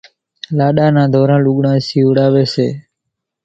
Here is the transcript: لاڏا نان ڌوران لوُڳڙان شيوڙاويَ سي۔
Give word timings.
لاڏا 0.57 0.87
نان 0.95 1.07
ڌوران 1.13 1.39
لوُڳڙان 1.45 1.77
شيوڙاويَ 1.87 2.45
سي۔ 2.53 2.67